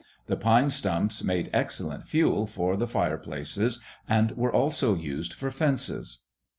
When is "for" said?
2.47-2.75, 5.31-5.51